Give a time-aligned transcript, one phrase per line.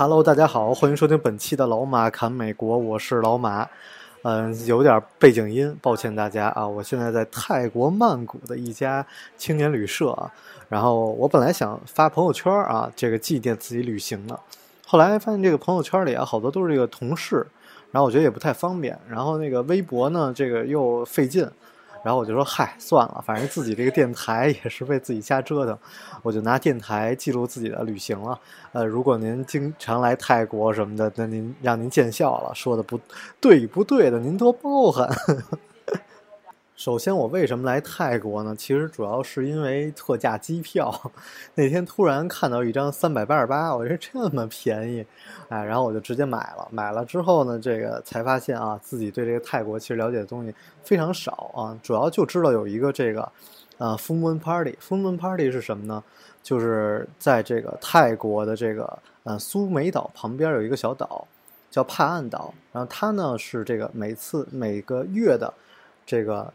[0.00, 3.68] Hello，大家好，欢迎收听本期的老马侃美国，我是老马。
[4.22, 6.64] 嗯，有点背景音，抱歉大家啊。
[6.64, 9.04] 我现在在泰国曼谷的一家
[9.36, 10.30] 青年旅社啊。
[10.68, 14.38] 然后我本来想发朋友圈啊，这个祭奠自己旅行的，
[14.86, 17.44] 后来发现这个朋友圈里啊，好多都是这个同事，
[17.90, 18.96] 然后我觉得也不太方便。
[19.08, 21.44] 然后那个微博呢，这个又费劲。
[22.02, 25.78] 然后我就说，嗨，算了，反正自己这个电台也是为自己瞎折腾，
[26.22, 28.38] 我就拿电台记录自己的旅行了。
[28.72, 32.98] 呃，如果您经常来泰国什么的，那您让您见笑了，说的不
[33.40, 35.08] 对不对的，您多包涵。
[36.78, 38.54] 首先，我为什么来泰国呢？
[38.54, 41.10] 其实主要是因为特价机票。
[41.56, 45.04] 那天突然看到一张三百八十八，我觉得这么便宜，
[45.48, 46.68] 哎，然后我就直接买了。
[46.70, 50.54] 买了之后呢，这个才发现啊，自己对这个泰国其实了解的东西
[50.84, 53.28] 非常少啊，主要就知道有一个这个，
[53.78, 54.78] 呃，Full Moon Party。
[54.80, 56.00] Full Moon Party 是什么呢？
[56.44, 61.26] 就是在这个泰国的这个呃苏梅岛旁边有一个小岛，
[61.72, 62.54] 叫帕岸岛。
[62.72, 65.52] 然后它呢是这个每次每个月的
[66.06, 66.52] 这个。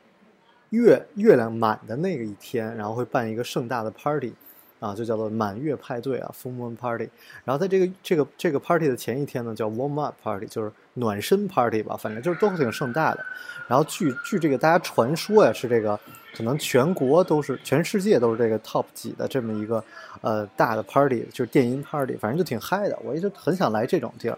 [0.74, 4.34] 月月亮满的那个一天，然后会办一个盛大的 party，
[4.80, 7.08] 啊，就叫做满月派对啊，full moon party。
[7.46, 13.24] 然后在这个这个这个 party 的前一天呢，叫 warm up party，就是暖身 party 吧，反正就是都挺盛大的。
[13.68, 15.98] 然后据据这个大家传说呀，是这个
[16.36, 19.84] 可能全国都是全世界都是这个 top 几的这么一个
[20.22, 22.98] 呃大的 party，就是电音 party，反正就挺嗨的。
[23.04, 24.38] 我一直很想来这种地儿，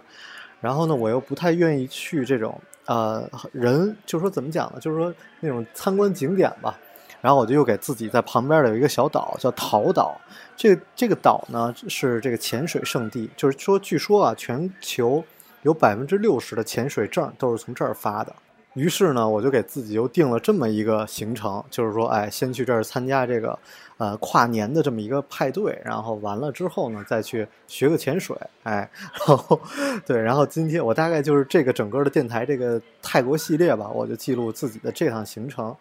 [0.61, 2.59] 然后呢，我又不太愿意去这种。
[2.87, 4.79] 呃，人就是说怎么讲呢？
[4.79, 6.79] 就是说那种参观景点吧。
[7.19, 10.21] 然后我就又给自己在旁边的有一个小岛叫桃岛。
[10.55, 15.25] 这个这个岛呢是这个潜水圣地，就是说据说啊，全球
[15.63, 18.35] 有百分之六十的潜水证都是从这儿发的。
[18.75, 23.57] 于是呢，我就给自己又定了这么一个行程，就是说，哎，先去这儿参加这个
[23.97, 28.89] 呃跨年的这么一个派对，然后完了之后呢，再去学个潜水，哎，
[29.27, 29.59] 然后
[30.05, 35.73] 对，然后今天我大概就是这个整个的电台这个泰国系列吧，我就记录自己的这趟行程。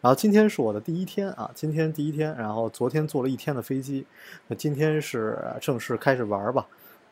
[0.00, 4.06] 然后今天是我的第一天啊，今天第一天，然后昨天坐了一天的飞机，
[4.46, 6.64] 那今天是正式开始玩吧。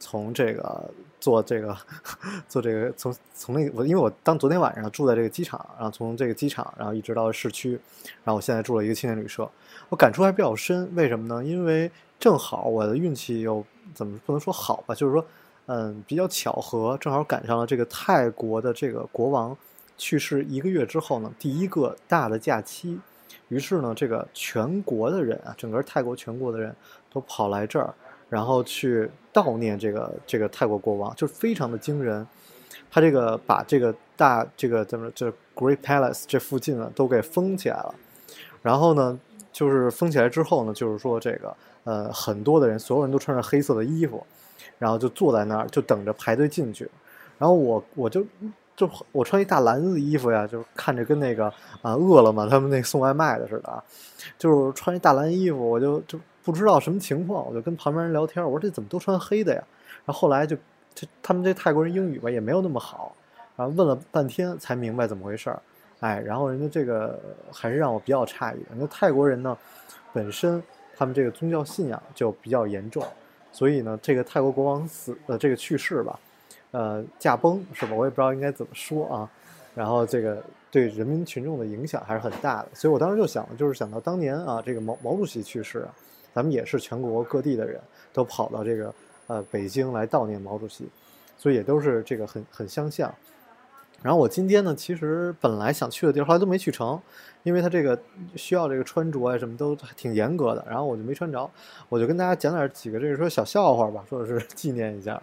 [0.04, 1.74] 从这个坐这个
[2.46, 7.70] 坐这个从从那个我因为我当昨天晚上住在这个机场，然后从这个机场然后一直到市区，
[8.22, 9.50] 然后我现在住了一个青年旅社，
[9.88, 10.94] 我感触还比较深。
[10.94, 11.42] 为什么呢？
[11.42, 15.24] 因为正好我的运气又怎么不能说好吧，就是说
[15.66, 19.56] 嗯比较巧合，正好赶上了这个泰国的这个国王
[19.96, 23.00] 去世一个月之后呢，第一个大的假期，
[23.48, 26.76] 于是呢这个全国的人啊，整个泰国全国的人
[27.10, 27.94] 都跑来这儿。
[28.34, 32.26] 然后去悼念这个这个泰国国王，就非常的惊人。
[32.90, 37.94] 他这个把这个大这个怎么这 Great Palace 这附近呢都给封起来了。
[38.60, 39.16] 然后呢，
[39.52, 44.26] 就是封起来之后呢，就是说这个呃很多的人，所有人都穿着黑色的衣服，
[44.80, 46.90] 然后就坐在那儿就等着排队进去。
[47.38, 48.26] 然后我我就
[48.74, 51.46] 就我穿一大蓝子衣服呀，就是看着跟那个
[51.82, 53.84] 啊饿了么他们那送外卖的似的，
[54.36, 56.18] 就是穿一大蓝衣服，我就就。
[56.44, 59.64] 不知道什么情况，我就跟旁边人聊天，我说这怎么都穿黑的呀？
[60.04, 60.54] 然后后来就，
[60.94, 63.16] 这他们这泰国人英语吧也没有那么好，
[63.56, 65.58] 然后问了半天才明白怎么回事儿。
[66.00, 67.18] 哎，然后人家这个
[67.50, 68.60] 还是让我比较诧异。
[68.68, 69.56] 人家泰国人呢，
[70.12, 70.62] 本身
[70.94, 73.02] 他们这个宗教信仰就比较严重，
[73.50, 76.20] 所以呢，这个泰国国王死的这个去世吧，
[76.72, 77.94] 呃，驾崩是吧？
[77.94, 79.30] 我也不知道应该怎么说啊。
[79.74, 85.88] 然后这个对人民群众的影响还是很大的，所以我当时就想，就是想到当年啊，这个毛毛主席去世。
[86.34, 87.80] 咱们也是全国各地的人
[88.12, 88.94] 都跑到这个
[89.28, 90.88] 呃北京来悼念毛主席，
[91.38, 93.14] 所以也都是这个很很相像。
[94.02, 97.00] 然后我今天呢，其实本来想去的地儿，后来都没去成，
[97.42, 97.98] 因为他这个
[98.36, 101.50] 需要这个穿着啊什么都挺严格的，然后我就没穿着。
[101.88, 105.22] 我就跟大家讲点几个这个说小笑话吧，说是纪念一下。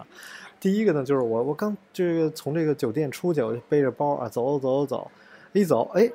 [0.58, 5.10] 第一个呢，就是我我刚这个从这个酒店出去，我就背着包啊走走走走，
[5.52, 6.10] 一走哎，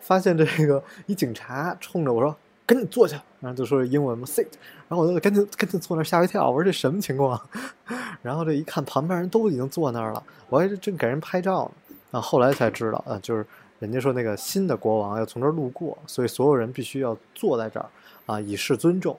[0.00, 2.34] 发现这个一警察冲着我说。
[2.68, 4.46] 赶紧坐下，然后就说英文嘛，sit，
[4.88, 7.40] 然后我就赶紧赶紧坐那吓一跳，我说这什么情况？
[8.20, 11.64] 然后这一看旁边人都已经坐那儿了，我还正给人拍照
[12.10, 13.46] 呢，啊，后来才知道啊，就是
[13.78, 17.86] 人家说那个新的国王要从这儿路过，所以所有人必须要坐在这儿
[18.26, 19.18] 啊，以示尊重。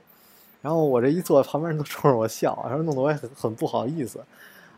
[0.62, 4.20] 然后我这一坐，旁边人都冲着我笑，然后弄得我也很很不好意思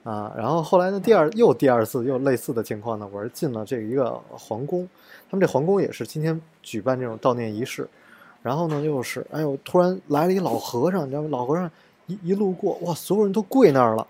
[0.06, 0.32] 啊。
[0.38, 4.88] 然后后来呢，第二又第二次又类似的情况呢，我是进了这一个皇宫，
[5.30, 7.86] 他们这皇宫也是今天举办这种悼念仪式。
[8.42, 11.30] 然后呢，又是哎呦，突然来了一老和尚，你知道吗？
[11.32, 11.70] 老和尚
[12.08, 14.06] 一一路过，哇，所有人都跪那儿了。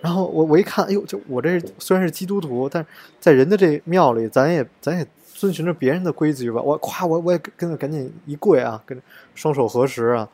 [0.00, 2.88] 然后我我一看，哎呦，就我这虽然是基督徒，但是
[3.20, 6.60] 在人的这庙里，咱也咱也遵循着别人的规矩吧。
[6.60, 9.00] 我咵，我我也跟着赶紧一跪啊，跟
[9.34, 10.28] 双手合十啊。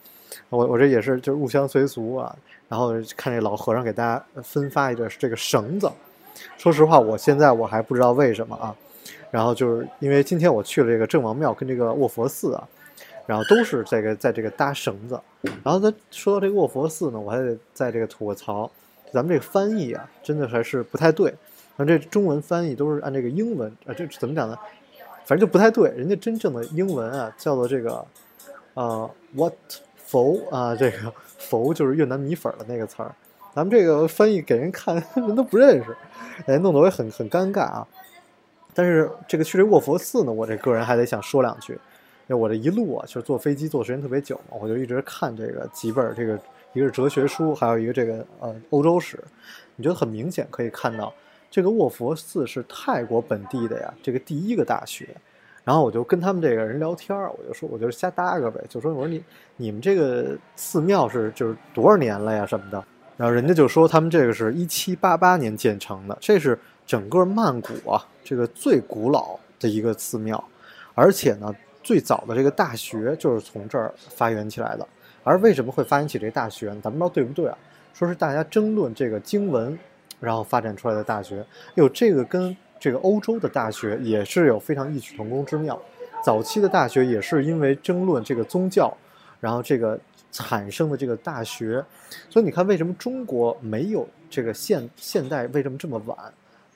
[0.49, 2.35] 我我这也是就入乡随俗啊。
[2.69, 5.91] 然后看这老和尚给大家分发一个这个绳子。
[6.57, 8.75] 说实话，我现在我还不知道为什么啊。
[9.31, 12.69] 然后就是因为今天我去了这个郑王庙跟这个卧佛寺啊，
[13.29, 15.21] 然后都是这个在这个搭绳子。
[15.63, 18.71] 然后咱说到这个卧佛寺呢，我还得在这个吐个槽。
[19.13, 21.29] 咱们这个翻译啊，真的还是不太对。
[21.77, 24.57] 然后这中文翻译都是按这个英文啊，这怎么讲呢？
[25.27, 25.91] 反正就不太对。
[25.91, 28.03] 人家真正的英文啊，叫做这个
[28.73, 29.53] 呃，what
[29.97, 33.15] 佛啊，这个佛就是越南米粉的那个词儿。
[33.55, 35.95] 咱们这个翻译给人看， 人都不认识，
[36.47, 37.87] 哎，弄得我也很很尴尬啊。
[38.75, 41.79] 但是这个去这卧佛寺呢，我这个人还得想说两句，
[42.29, 46.39] 因为我这一路啊，就是坐飞机坐时间特别久嘛，我就一直看这个几本这个。
[46.75, 49.19] 一个是哲学书，还有一个这个呃欧洲史，
[49.75, 51.13] 你觉得很明显可以看到，
[51.51, 55.09] 这个卧佛寺是泰国本地的呀，这个第一个大学。
[55.65, 59.25] 然后我就跟他们这个人聊天我就说，我就瞎搭个呗，就说我说你
[59.57, 62.85] 你们这个寺庙是就是多少年了呀什么的。
[63.17, 70.43] 然后人家就说他们这个是一七八八年建成的，这是整个曼谷啊这个最古老的一个寺庙，
[70.95, 71.53] 而且呢
[71.89, 74.87] 最早的这个大学就是从这儿发源起来的。
[75.25, 76.67] 而为什么会发展起这大学？
[76.83, 77.57] 咱们不知道对不对啊？
[77.95, 79.79] 说是大家争论这个经文，
[80.21, 81.43] 然后发展出来的大学。
[81.77, 85.81] 有这个跟这个欧洲的大学也是有非常异曲同工之妙。
[86.23, 88.95] 早期的大学也是因为争论这个宗教，
[89.41, 89.99] 然后这个
[90.31, 91.83] 产生的这个大学。
[92.29, 96.19] 所以你看，为什么中国没有这个现现代为什么这么晚？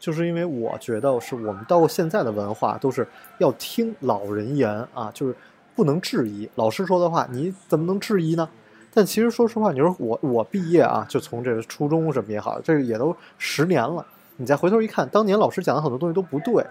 [0.03, 3.07] 就是因为我觉得是我们到现在的文化都是
[3.39, 5.35] 要听老人言啊，就是。
[5.75, 8.47] 不能质疑老师说的话，你怎么能质疑呢？
[8.93, 14.05] 但其实说实话，你说我我毕业啊，就从这个初中什么也好，这个也都十年了。
[14.37, 16.63] 你再回头一看，当年老师讲的很多东西都不对，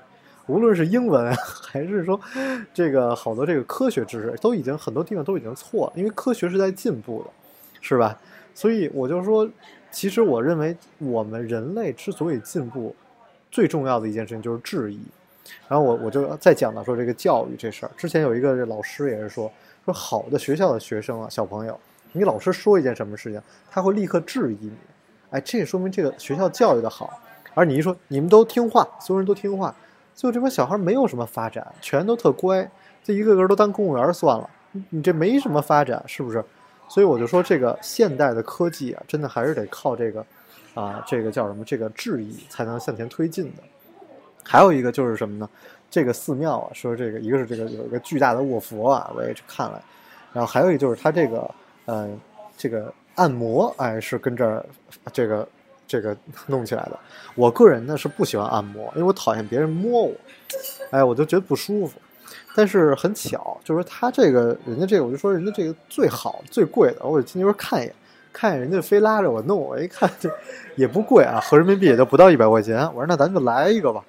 [0.45, 1.35] 无论是英文
[1.67, 2.17] 还是说
[2.75, 5.93] 这个好多这个科学知识，都已经很多地方都已经错了。
[5.95, 7.29] 因为科学是在进步的，
[7.81, 8.15] 是吧？
[8.53, 9.49] 所以我就说，
[9.89, 12.95] 其实我认为我们人类之所以进步，
[13.51, 14.99] 最重要的一件事情就是质疑。
[15.67, 17.91] 然后我我就再讲到说这个教育这事儿。
[17.97, 19.51] 之前有一个老师也是说，
[19.85, 21.77] 说好的学校的学生啊，小朋友，
[22.13, 24.73] 你老师说一件什么事情，他会立刻质疑你，
[25.31, 27.19] 哎，这也说明这个学校教育的好。
[27.53, 29.75] 而你一说你们都听话，所有人都听话，
[30.15, 32.69] 最后这帮小孩没有什么发展，全都特乖，
[33.03, 34.49] 这一个个都当公务员算了，
[34.89, 36.41] 你这没什么发展，是不是？
[36.87, 40.25] 所以我就说这个现代的科技啊，真的还是得靠这个，
[40.73, 41.63] 啊，这个叫什么？
[41.65, 43.63] 这个质疑才能向前推进的。
[44.43, 45.49] 还有一个就是什么呢？
[45.89, 49.83] 这个寺庙啊，说这个一个是这个有一个巨大的卧佛啊，我也去看了。
[50.33, 51.51] 然后还有一个就是它这个
[51.85, 52.09] 呃
[52.55, 54.65] 这个按摩哎是跟这儿
[55.11, 55.47] 这个
[55.85, 56.15] 这个
[56.47, 56.97] 弄起来的。
[57.35, 60.13] 我个人呢是不喜欢按摩，因为我讨厌别人摸我，
[60.91, 61.99] 哎我就觉得不舒服。
[62.55, 67.95] 但是很巧，就是他这个人家这个我就说人家这个最好最贵的，我进去看一眼，
[68.33, 70.29] 看人家非拉着我弄，我一看这
[70.75, 72.85] 也不贵啊，合人民币也就不到一百块钱。
[72.93, 74.03] 我说那咱就来一个吧。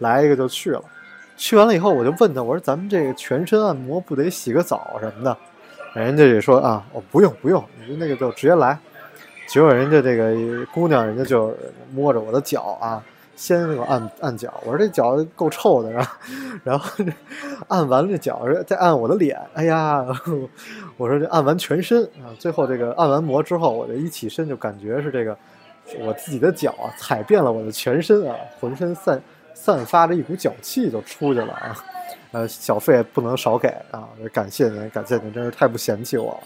[0.00, 0.80] 来一个就去了，
[1.36, 5.36] 去完了以后我就问他，我说咱们这个全身按摩不得洗个澡什么的？
[5.92, 8.78] 人家也说啊，我不用不用，你那个就直接来。
[9.48, 11.52] 结果人家这个姑娘，人家就
[11.92, 13.02] 摸着我的脚啊，
[13.38, 14.52] 先那个按按脚。
[14.66, 16.10] 我说这脚够臭的，然后
[16.64, 16.84] 然后
[17.68, 19.40] 按完了这脚，再按我的脸。
[19.54, 20.04] 哎呀，
[20.98, 25.34] 我说这按完全身啊，最后这个按完摩之后，我这一起身就感觉是这个
[26.00, 29.22] 我自己的脚啊踩遍了我的全身啊，浑身散。
[29.60, 31.76] 散发着一股脚气就出去了啊，
[32.30, 36.40] 呃，小费不能少给啊，感谢您，感谢您，真是太不嫌弃我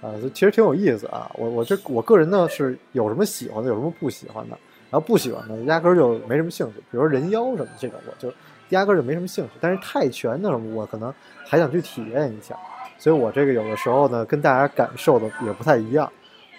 [0.00, 4.56] 了，啊，其实挺有意思啊，我我这我个人呢是有什么喜欢的，有什么不喜欢的，
[4.90, 8.32] 然后不喜欢的压根就没什么兴趣，比如人妖什么这种，我就
[8.70, 11.12] 压根就没什么兴趣，但是泰拳呢，我可能
[11.46, 12.56] 还想去体验一下，
[12.98, 16.10] 所以我这个有的时候呢跟大家感受的也不太一样，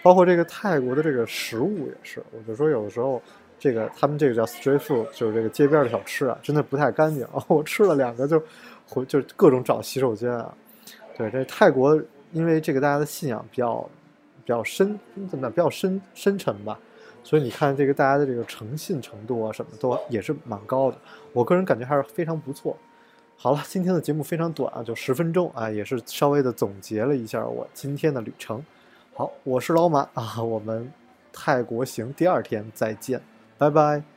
[0.01, 3.21] 包括这个泰国的这个食物也是，我就说有的时候。
[3.63, 7.23] 这个他们这个叫 street food，就是这个街边的小吃啊，真的不太干净！
[7.47, 8.43] 我吃了两个就
[8.87, 10.51] 回就各种找洗手间啊。
[11.15, 11.95] 对，这泰国
[12.31, 13.87] 因为这个大家的信仰比较
[14.43, 16.79] 比较深，怎么比较深深沉吧？
[17.23, 20.97] 所以你看这个大家的这个诚信程度啊，什么都也是蛮高的。
[21.33, 22.75] 我个人感觉还是非常不错。
[23.37, 28.63] 好了，今天的节目非常短啊，就十分钟啊，也是稍微的总结了一下我今天的旅程。
[29.13, 30.91] 好，我是老马啊，我们
[31.33, 33.21] 泰国行第二天再见，
[33.57, 34.10] 拜拜。